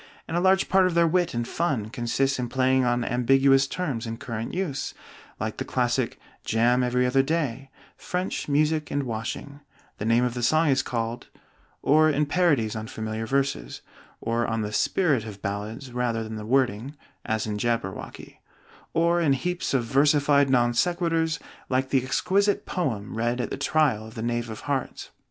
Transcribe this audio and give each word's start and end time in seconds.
and 0.27 0.35
a 0.35 0.39
large 0.39 0.67
part 0.67 0.87
of 0.87 0.95
their 0.95 1.05
wit 1.05 1.35
and 1.35 1.47
fun 1.47 1.87
consists 1.91 2.39
in 2.39 2.49
plays 2.49 2.83
on 2.83 3.03
ambiguous 3.05 3.67
terms 3.67 4.07
in 4.07 4.17
current 4.17 4.51
use, 4.51 4.95
like 5.39 5.57
the 5.57 5.63
classic 5.63 6.19
"jam 6.43 6.81
every 6.81 7.05
other 7.05 7.21
day," 7.21 7.69
"French, 7.97 8.47
music, 8.47 8.89
and 8.89 9.03
washing," 9.03 9.59
"The 9.99 10.05
name 10.05 10.23
of 10.23 10.33
the 10.33 10.41
song 10.41 10.69
is 10.69 10.81
called" 10.81 11.27
or 11.93 12.09
in 12.09 12.25
parodies 12.25 12.75
on 12.75 12.87
familiar 12.87 13.27
verses 13.27 13.81
(or 14.19 14.47
on 14.47 14.63
the 14.63 14.73
spirit 14.73 15.23
of 15.23 15.43
ballads 15.43 15.91
rather 15.91 16.23
than 16.23 16.35
the 16.35 16.47
wording, 16.47 16.95
as 17.23 17.45
in 17.45 17.59
'Jabberwocky'), 17.59 18.41
or 18.95 19.21
in 19.21 19.33
heaps 19.33 19.71
of 19.71 19.83
versified 19.83 20.49
non 20.49 20.73
sequiturs, 20.73 21.37
like 21.69 21.89
the 21.91 22.03
exquisite 22.03 22.65
"poem" 22.65 23.15
read 23.15 23.39
at 23.39 23.51
the 23.51 23.55
trial 23.55 24.07
of 24.07 24.15
the 24.15 24.23
Knave 24.23 24.49
of 24.49 24.61
Hearts. 24.61 25.11